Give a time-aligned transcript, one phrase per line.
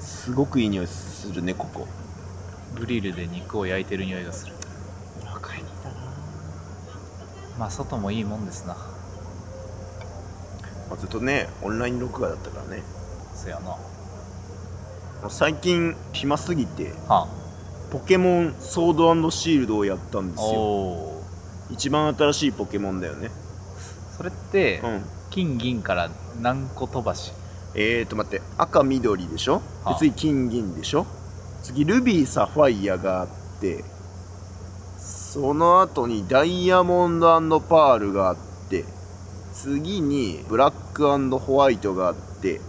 [0.00, 1.86] すごくいい匂いするねここ。
[2.76, 4.54] グリルで肉を焼いてる匂いがする。
[5.24, 5.96] 若いにだな、
[7.58, 8.74] まあ外もいいもんですな。
[8.74, 8.80] ま
[10.94, 12.82] あ、ずっとねオンライン録画だったからね。
[13.34, 13.76] そやな。
[15.30, 17.28] 最近暇すぎては
[17.92, 21.12] ポケモンソードシールドをやったんであすよ。
[21.70, 23.30] 一番新しいポケモンだよね。
[24.16, 25.04] それって、うん。
[25.30, 27.32] 金銀から何個飛ばし
[27.74, 29.54] えーと待って赤緑でしょ？
[29.54, 29.92] はあ。
[29.94, 31.06] で次金銀でしょ？
[31.62, 33.28] 次ルビーサファイアがあっ
[33.60, 33.84] て
[34.98, 38.36] その後にダイヤモンドパールがあっ
[38.68, 38.84] て
[39.54, 41.06] 次にブラック
[41.38, 42.60] ホワイトがあって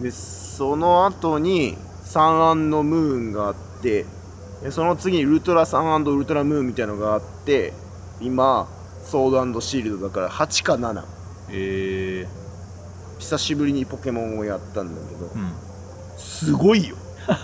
[0.00, 4.04] でその後にサンムーンがあって
[4.62, 7.72] でその次にウルトラサンウルトラムーンみたいのがあって
[8.20, 8.68] 今
[9.02, 11.04] ソードシールドだから8か7
[11.50, 12.43] ええ
[13.18, 15.52] 久しぶりにポケモンをやったんだけどうん。
[16.18, 16.96] すごいよ。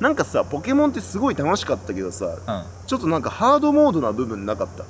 [0.00, 2.64] なんかさポケモンってすごい楽しかったけどさうん。
[2.86, 4.84] ちょっとなんかハードモードな部分なかった？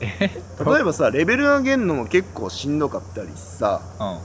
[0.00, 0.30] え？
[0.64, 4.18] 例えばさレベル上げるのも結構しんどかったりさうん。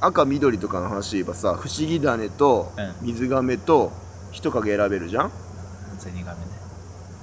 [0.00, 2.94] 赤緑とかの話で言えばさ不思議種とうん。
[3.06, 3.92] 水亀と
[4.30, 5.30] 人影選べるじゃん？
[5.98, 6.46] ゼニガメね。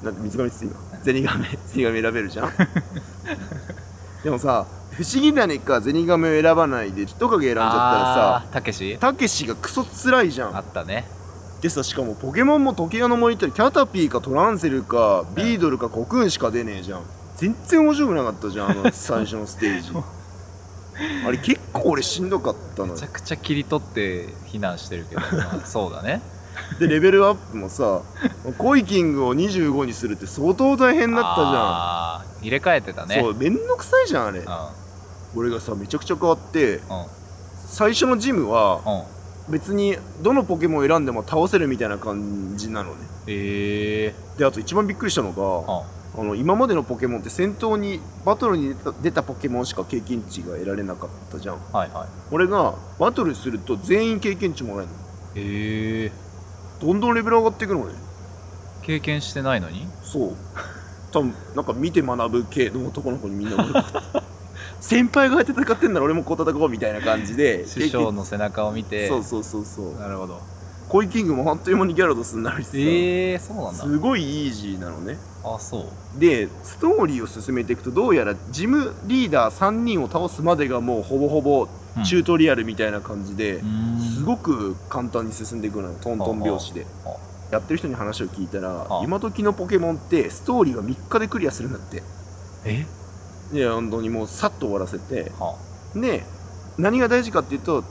[0.03, 2.52] なんて水亀っつって今ゼニガメ ゼニガメ選べるじゃん？
[4.23, 4.65] でもさ
[4.97, 8.93] 不思議種かゼニガメを選ばないで人影選んじゃったらあーたけし？
[8.95, 10.55] さたけしがクソ辛いじゃん。
[10.55, 11.05] あったね。
[11.61, 17.02] でさしかもポケモンも時計の森ってキャタピーかトランセルかビードルかコクーンしか出ねえじゃん。
[17.37, 19.91] 全然面白くなかったじゃんあの 最初のステージ。
[21.27, 22.93] あれ結構俺しんどかったのよ。
[22.93, 25.27] めちゃくちゃ切り取って避難してるけど、ま
[25.61, 26.21] あ、そうだね。
[26.80, 27.99] でレベルアップもさ
[28.57, 33.15] コイキングを25にするって相当大変だったあー入れ替えてたね。
[33.15, 34.39] じゃんそうめんどくさいじゃんあれ。
[34.39, 34.45] う
[35.36, 36.80] 俺がさめちゃくちゃ変わって
[37.67, 39.16] 最初のジムはうん。
[39.47, 42.95] 別にどのポケモンを選んでも倒せるみたいな感じなのね。
[43.27, 44.39] ええ。
[44.39, 45.95] であと一番びっくりしたのがうん。
[46.17, 51.58] あの今までのポケモンって戦闘にバトルに出た出たポケモンしか経験値が得られなかったじゃん。
[51.73, 52.08] はいはい。
[52.32, 54.98] 俺がバトルすると全員経験値もらえるの。
[55.36, 56.11] ええ。
[56.82, 57.93] どんどんレベル上がっていくのね。
[58.82, 59.86] 経験してないのに？
[60.02, 60.32] そう。
[61.11, 63.73] 多分なんか見て学ぶ系の男の子にみんな思う
[64.81, 69.08] 先輩が戦ってんなら俺もこう戦おうみたいな感じで師匠の背中を見て。
[69.08, 69.95] そうそうそうそう。
[69.95, 70.39] なるほど。
[70.87, 73.83] コイキングもあっという間にギャラドスになるしさ、ええそうなんだ。
[73.83, 75.17] すごいイージーなのね。
[75.43, 76.19] あそう。
[76.19, 82.03] でストーリーを進めていくとどうやらジムリーダー3人を倒すまでがもうほぼほぼうん。
[82.03, 83.99] チュートリアルみたいな感じで、うーん。
[83.99, 86.85] すごく簡単に進んでいくのよトントン拍子で。
[87.05, 87.15] あ
[87.52, 89.02] やってる人に話を聞いたらあ。
[89.03, 92.03] 今時のポケモンってストーリーが3日でクリアするんだって。
[92.65, 92.85] え？
[93.54, 95.32] いや本当にもうさっと終わらせて。
[95.39, 95.56] は
[95.95, 96.23] で
[96.78, 97.83] 何が大事かっていうと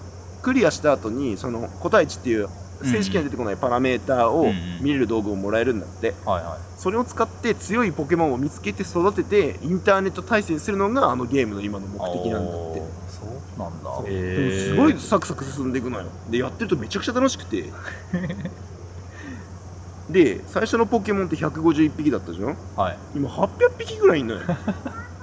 [0.42, 2.48] クリアした後にその個体値っていう
[2.82, 6.12] 正式には出てこないパラメーターを見れる道具をもらえるんだって。
[6.26, 6.58] あはいはい。
[6.76, 12.82] それを使って強いポケモンを見つけて育ててインターネット対戦するのがあのゲームの今の目的なんだって。
[13.08, 14.02] そうなんだ。
[14.02, 16.06] でもすごいサクサク進んでいくのよ。
[16.28, 17.72] でやってるとめちゃくちゃ楽しくて。
[20.10, 22.56] で最初のポケモンって151匹だったじゃん？
[22.76, 22.98] はい。
[23.14, 24.40] 今800匹ぐらいいんのよ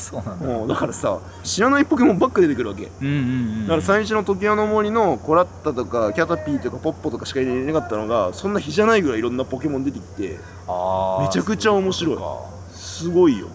[0.00, 0.46] そうなんだ。
[0.46, 2.86] もうだからさ知らないポケモンばっか出てくるわけ。
[2.86, 3.66] だうんうんうん。
[3.68, 12.18] から最初の時矢の森のコラッタとかキャタピーとかポッポとかしか入れなかったのがそんな日じゃないぐらいいろんなポケモン出てきてめちゃくちゃ面白い。
[12.72, 13.48] すごいよ。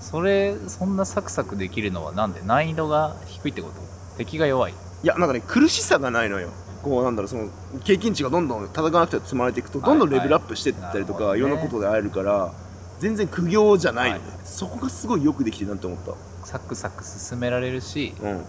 [0.00, 3.74] それそんなサクサクできるのはなんで難易度が低いってこと？
[4.18, 4.72] 敵が弱い。
[4.72, 6.50] いやなんかね苦しさがないのよ。
[6.82, 7.48] こうなんだろうその
[7.84, 12.52] 経験値がどんどん戦わなくて積まれていくとどんどんレベルアップしていったりとか、いろんなことで会えるから
[13.02, 14.20] 全然苦行じゃないはい。
[14.44, 15.98] そこがすごいよくできてるなって思っ
[16.44, 18.44] サクサク進められるしたうん。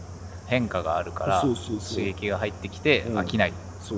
[0.45, 1.97] 変化があるからそうそうそう。
[1.97, 3.17] 刺激が入ってきてうん。
[3.17, 3.53] 飽きない。
[3.81, 3.97] そう。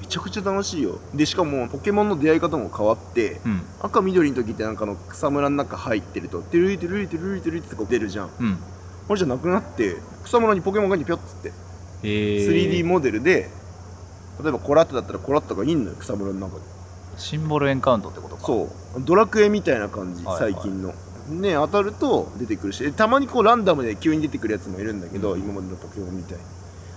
[0.00, 0.98] めちゃくちゃ楽しいよ。
[1.14, 3.62] でしかもポケモンの出会い方も変わってうん。
[3.82, 8.30] 赤緑の時ってなんかあの草むらの中入ってるとテルリテルリテルリテルリってこう出るじゃん。
[8.40, 8.56] うん。
[9.06, 11.52] これじゃなくなって草むらにポケモンがいてピョッつって。
[12.02, 13.50] えー、3D モデルで
[14.42, 16.62] 例えばコラッタだったらコラッタがいんのよ草むらの中に
[17.16, 18.42] シンボルエンカウントってことか。
[18.46, 18.64] そ
[18.96, 19.00] う。
[19.00, 20.52] ドラクエみたいな感じ、はいはい。
[20.52, 20.94] 最近の。
[21.28, 25.40] ね当たると出てくるしたまにこうランダムで急に出てくるやつもいるんだけど、うん。
[25.40, 26.44] 今までのポケモンみたいに。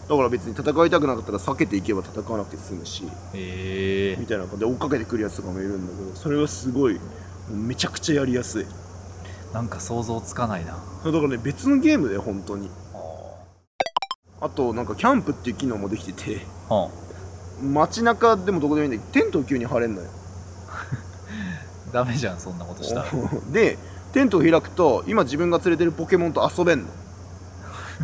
[0.08, 3.04] だから別に戦いたくなかったら避けていけば戦わなくて済むし
[3.34, 7.00] えみたいな感じで追っかけてくるやつとかもいるんだけどそれはすごい
[7.50, 8.64] めちゃくちゃやりやすい。
[8.64, 10.74] ー、なんか想像つかないな。
[10.74, 12.70] だからね別のゲームで本当に。
[12.94, 16.90] ああとなんかキャンプっていう機能もできててーは
[17.62, 20.07] 街中でもどこでもいいんだけどテントを急に張れんのよ。
[20.69, 20.86] あ
[21.94, 23.06] ダメじゃんそんなことしたら。
[23.52, 23.78] で
[24.13, 26.88] テントを開くと今自分が連れてるポケモンと遊べんの。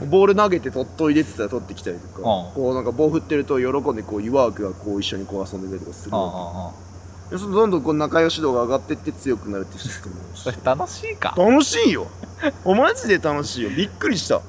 [0.09, 2.23] ボール投げて取っといでってたら取ってきたりとか、うん。
[2.23, 6.71] こうなんか棒振ってると喜んでこう湯ワークがこう一緒にこう遊んでたりとかするわ
[7.29, 7.35] け。
[7.35, 11.33] でそのどんどんこう仲良し度が上がってって強くなるってシステムそれ楽しいか？
[11.37, 12.07] 楽しいよ。
[12.65, 13.69] おマジで楽しいよ。
[13.69, 14.41] びっくりした。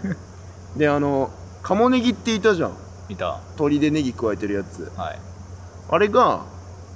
[0.76, 1.30] であの
[1.62, 2.72] カモネギっていたじゃん
[3.08, 3.40] 見た。
[3.56, 4.90] 鳥でネギ加えてるやつ。
[4.96, 5.18] はい。
[5.88, 6.44] あれが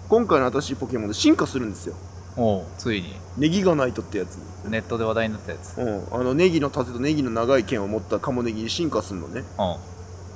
[0.08, 1.94] 今回の新しいポケモンで進化するんですよ。
[2.36, 3.14] おうついに。
[3.38, 4.38] ネギがないとってやつ。
[4.68, 5.78] ネットで話題になったやつ。
[5.78, 6.14] うん。
[6.14, 9.42] あのネギの盾とネギの長い剣を持ったカモネギに進化するのね。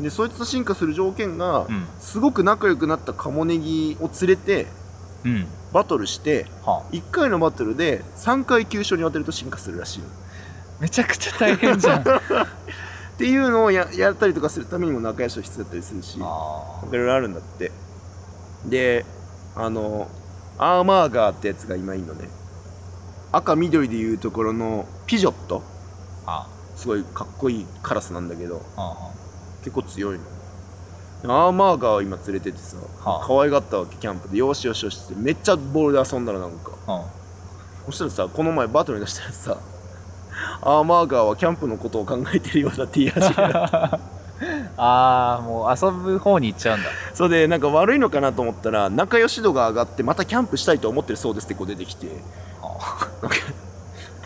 [0.01, 0.03] う。
[0.03, 1.87] でそいつと進化する条件が、んうん。
[1.99, 4.67] すごく仲良くなったカモネギを連れて
[5.25, 5.47] うん。
[5.73, 6.95] バトルしてはあ。
[6.95, 10.07] 1回のバトルで3回急所に当てると進化するらしいよ
[10.81, 12.09] めちゃくちゃ大変じゃん。
[12.09, 12.21] あ
[13.15, 17.71] っていうのをややったりとかするためにも仲良しは必要だったりするしあいろいろあるんだって。
[18.67, 19.05] で
[19.57, 20.09] あの
[20.59, 22.29] アーマーガーってやつが今いいのね。
[23.33, 25.63] 赤緑でいうところのピジョット。
[26.27, 29.11] あすごいかっこいいカラスなんだけどあ
[29.63, 30.25] 結構強いの。
[31.47, 34.39] アーマーガーを今連れててさ、はあ可愛がったわけキャンプで。
[34.39, 35.15] よしよしよしって。
[35.17, 36.73] めっちゃボールで遊んだらなんか。
[36.89, 37.25] うん
[37.87, 39.59] そしたらさこの前バトルに出したらさ
[40.67, 44.01] アーマーガーはキャンプのことを考えてるようだって言い始めた
[44.77, 46.89] ああもう遊ぶ方に行っちゃうんだ。
[47.15, 52.09] それでなんか悪いのかなと思ったら仲良し度が上がってまたキャンプしたいと思ってるそうですってこう出てきて。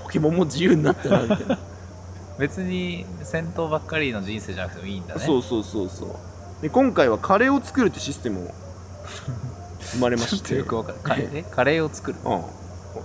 [0.03, 1.59] ポケモンも自由になったなみたいな、
[2.39, 5.21] 別に戦闘ばっかりの人生じゃなくてもいいんだね。
[5.21, 6.63] そうそうそうそう。
[6.63, 8.55] で今回はカレーを作るってシステムを
[9.93, 10.57] 生まれまして。
[10.57, 11.05] よくわかんない。
[11.05, 11.37] カレー？
[11.39, 12.19] えカレーを作る。
[12.25, 12.43] うん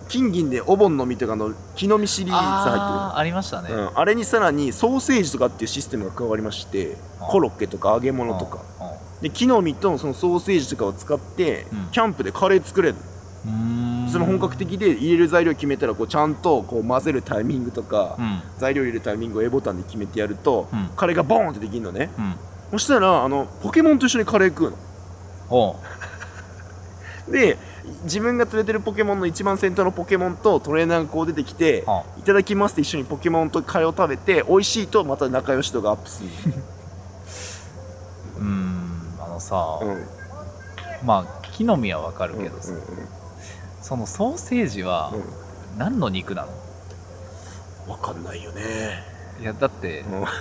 [0.08, 8.62] 金銀でお盆の実とかの木の実シリーズ入ってるありましたね、うん、あれにさらにソーセージとかっていうシステムが加わりましてあコロッケとか揚げ物とか。
[8.82, 9.24] うん。
[9.24, 11.88] で木の実とそのソーセージとかを使って、うん。
[11.92, 12.96] キャンプでカレー作れる
[13.46, 14.10] うーん。
[14.10, 18.42] その本格的で入れる材料決めたらこうちゃんとこう混ぜるタイミングとか、うん。
[18.58, 20.90] 材料入れるタイミングを A ボタンで決めてやると、うん。
[20.96, 22.10] カレーがボーンってできるのね。
[22.18, 22.36] うん。
[22.72, 24.78] そしたらあのポケモンと一緒にカレー食うの。
[25.48, 25.76] ほ
[27.30, 27.58] で
[28.04, 36.30] 自分が連れてるポケモンの一番先頭のポケモンとトレーナーがこう出てきてうは「いただきます」って一緒にポケモンとカレーを食べて美味しいとまた仲良し度がアップする。
[38.38, 40.06] うーんあのさ、の、うん、
[41.06, 42.84] まあ木の実はわかるけどさ、うんうん
[43.82, 45.24] そのソーセージはうん。
[45.78, 46.48] 何の肉なの？
[47.98, 49.04] 分かんないよね、
[49.42, 50.12] いやだってうん。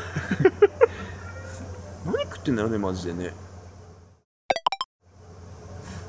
[2.07, 3.35] 何食ってんだろうねマジでね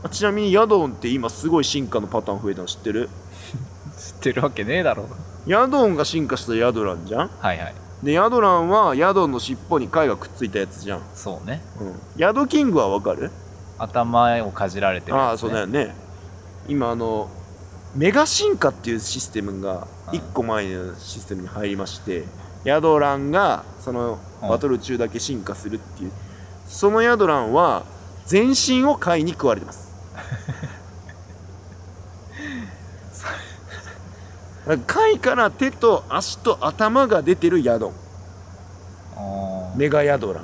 [0.04, 3.10] あちなみにヤドンって今すごい進化のパターン増えたの知ってる？
[3.98, 5.08] 知ってるわけねえだろ。
[5.48, 7.30] ヤドンが進化したヤドランじゃん？
[7.40, 7.74] はいはい。
[8.04, 11.62] でヤドランはヤドンの尻尾に貝がくっついたやつじゃん、そうね。
[11.80, 13.32] うん、ヤドキングはわかる？
[13.78, 15.96] 頭をかじられてるね、ああそうだよね。
[16.68, 17.30] 今あの
[17.96, 20.20] メガ進化っていうシステムがうん。
[20.20, 22.26] 1個前のシステムに入りまして
[22.66, 24.50] ヤドランがそのうん。
[24.50, 26.12] バトル中だけ進化するっていう。
[26.68, 27.84] そのヤドランは
[28.26, 29.84] 全身を貝に食われてます
[33.22, 33.40] だから
[34.88, 37.94] 貝から手と足と頭が出てるヤドン
[39.76, 40.44] メガヤドラン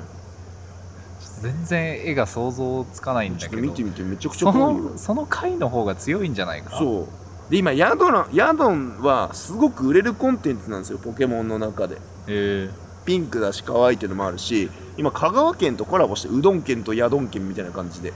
[1.40, 3.62] 全然絵が想像つかないんだけど。
[3.62, 4.82] 見てみてめちゃくちゃそ怖いよ。
[4.82, 6.76] のその回の方が強いんじゃないか。
[6.76, 7.50] うそう。
[7.50, 11.96] で今ヤドランヤドンはすごく売れるコンテンツなんですよポケモンの中で。
[11.96, 12.70] へえ
[13.06, 18.12] ピンクだし可愛いっていうのもあるし今香川県とコラボしてうどん県とヤドン県みたいな感じで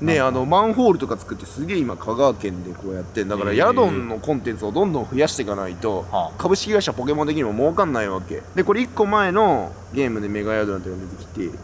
[0.00, 8.42] ねあのマンホールとか作ってすげえ今香川県でこうやってんだからヤドンのコンテンツをどんどん増やしていかないとは株式会社ポケモン的にも儲かんないわけ。
[8.54, 11.58] でこれ1個前のゲームでメガヤドランっていうのが出てきて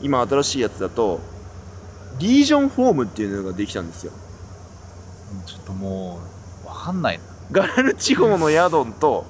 [0.00, 1.20] 今新しいやつだと
[2.18, 4.12] リージョンフォームっていうのができたんですよ。
[5.44, 6.20] あちょっとも
[6.64, 7.20] うわかんない
[7.52, 9.26] ガラル地方のヤドンと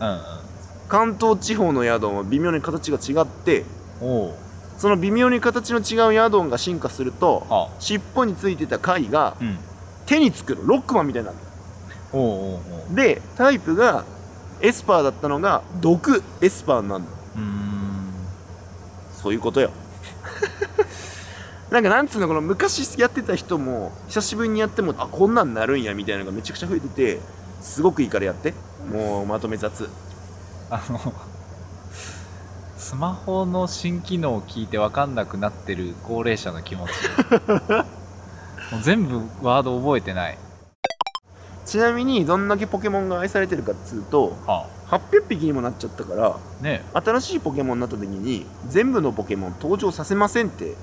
[0.88, 3.64] カントー地方のヤドンは微妙に形が違って
[4.82, 9.56] その微妙に形の違うヤドンが進化するとは尻尾についてた貝がうん。
[10.06, 10.66] 手につくの。
[10.66, 11.38] ロックマンみたいになる
[12.12, 12.96] おうおうおう。
[12.96, 14.04] でタイプが
[14.60, 17.08] エスパーだったのが毒エスパーになるの。
[17.10, 18.12] うーん。
[19.22, 19.70] そういうことよ。
[21.70, 27.20] なんかなんつうのこの昔やってた人も久しぶりにやってもあこんなんなるんやみたいなのがめちゃくちゃ増えてて
[27.60, 28.52] すごくいいからやって。
[28.92, 29.88] もうまとめ雑。
[30.70, 31.14] あの
[32.92, 36.90] スマホの新機能を聞いて分かんなくなってる高齢者の気持ち。
[38.70, 40.36] もう全部ワード覚えてない。
[41.64, 50.74] ちなみにどんだけポケモンが愛されてるかっつうとは800匹にもなっちゃったからあね新しいポケモンになった時に全部のポケモン登場させませんって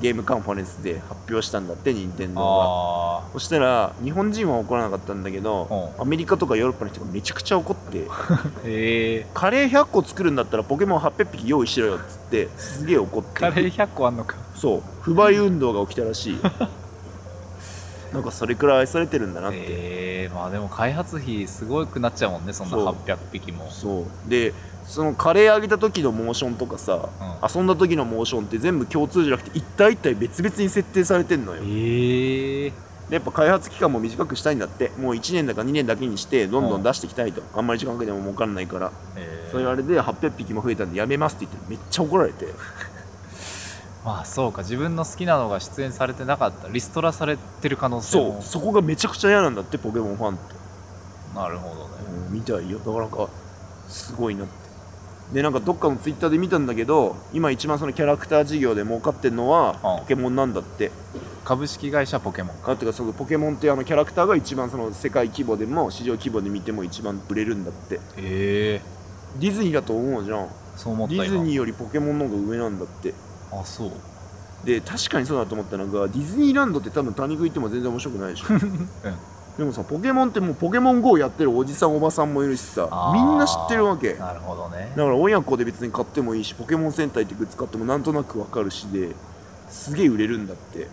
[0.00, 2.46] ゲームカンファレンスで発表したんだって任天堂が。
[2.46, 8.06] あそしたら日本人は怒らなかったんだけどうアメリカとかヨーロッパの人がめちゃくちゃ怒って
[9.34, 13.28] カレー100個作るんだったらポケモン800匹用意しろよっつってすげえ怒って。
[13.40, 14.36] カレー100個あんのか。
[14.54, 14.82] そう。
[15.00, 16.38] 不買運動が起きたらしい
[18.14, 22.86] なんかそれくらい愛されてるんだなって、へえまあでも開発費すごくなっちゃうもんねそんなそう。
[22.86, 23.68] 800匹も。
[23.70, 24.30] そう。
[24.30, 24.54] で
[24.86, 31.62] そのカレーあげた時のモーションとかさ、う遊んだ時のモーションって全部共通じゃなくて一体一体別々に設定されてんのよ。
[31.62, 32.72] へえ
[33.08, 34.90] でやっぱ開発期間も短くしたいんだって。
[34.98, 38.92] もう1年だか2年だけにしてどんどん出していきたいと、あんまり時間かけても儲かんないから。
[39.50, 42.46] そういうあれで800匹も増えたんでやめますって言ってめっちゃ怒られて
[44.04, 44.62] まあそうか。
[44.62, 46.68] 自分の好きなのが出演されてなかった。
[46.68, 48.32] リストラされてる可能性も。
[48.32, 48.42] そう。
[48.42, 50.54] そこがめちゃくちゃ嫌なんだってポケモンファンって、
[51.34, 51.90] なるほどね。
[52.28, 52.78] うんみたいよ。
[52.78, 53.28] だからなんか
[53.88, 54.52] すごいなって。
[55.32, 60.00] でなんかどっかのツイッターで見たんだけど今一番そのキャラクター事業で儲かってんのはうん。
[60.00, 60.90] ポケモンなんだって。
[61.44, 62.56] 株式会社ポケモン。
[62.66, 67.94] あってかそのポケモンってあのキャラクターが一番その世界規模でも市場規模で見ても一番売れるんだって。
[67.94, 68.82] へえ。
[69.40, 70.48] ディズニーだと思うじゃん。
[70.76, 73.14] そう思っディズニーよりポケモンの方が上なんだって
[73.60, 73.90] あそう。
[74.64, 78.46] で確かにそうだと思ったのがディズニーランドって多分他に行っても全然面白くないでしょ。
[79.58, 84.14] でもさポケモンってもうポケモン GO やってるおじさんおばさんもいるしさみんな知ってるわけ。
[84.14, 84.92] だなるほどね。
[84.96, 89.14] から親子で別に買ってもいいしポケモン戦隊ってグッズ買ってもなんとなくわかるしで
[89.68, 90.88] すげえ売れるんだって。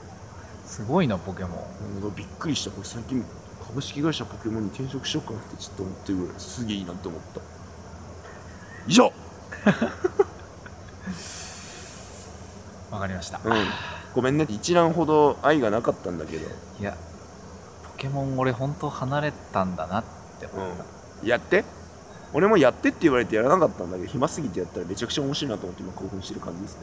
[0.66, 2.04] すごいなポケモン。
[2.04, 2.72] うんびっくりした。
[2.72, 3.24] これ最近
[3.66, 7.42] 株式会社ポケモンに転職しようかなってちょっと思ってるぐらいすげえいいなって思った。
[8.86, 9.12] 以上
[12.92, 13.54] わかりました、うん。
[14.14, 14.46] ごめんね。
[14.50, 16.48] 一覧ほど愛がなかったんだけど。
[16.80, 16.98] いや
[17.84, 20.04] ポケモン俺本当離れたんだなっ
[20.40, 20.84] て思った、
[21.24, 21.28] うん。
[21.28, 21.64] やって？
[22.34, 26.82] 俺もやってって言われてやらなかったんだけど暇すぎてやったらめちゃくちゃ面白いなと思って今興奮してる感じですね。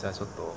[0.00, 0.54] じゃあちょっと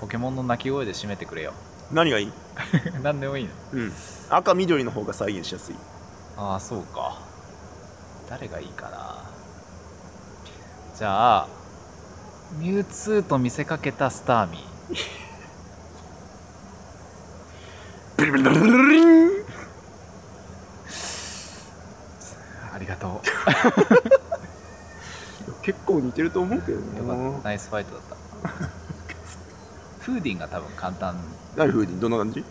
[0.00, 1.52] ポケモンの鳴き声で締めてくれよ。
[1.92, 2.32] 何がいい？
[3.02, 3.50] 何でもいいの。
[3.72, 3.92] うん。
[4.30, 5.76] 赤緑の方が再現しやすい。
[6.36, 7.18] ああそうか。
[8.28, 9.24] 誰がいいかな。
[10.96, 11.48] じゃあ
[12.58, 14.64] ミュウツーと見せかけたスターミー。
[22.72, 23.20] ありがと
[25.62, 27.48] 結構似てると思うけどうよかねった。
[27.48, 28.16] ナイスファイトだった。
[30.00, 31.16] フーディンが多分簡単。
[31.56, 32.40] 何風にどんな感じ？
[32.40, 32.44] や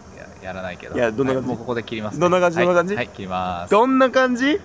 [0.43, 0.95] やらないけど。
[0.95, 1.49] いやどんな感じ？
[1.49, 2.57] はいもうここで切ります、どんな感じ？
[2.57, 2.95] はいどんな感じ？
[2.95, 3.71] はい切ります。
[3.71, 4.59] どんな感じ？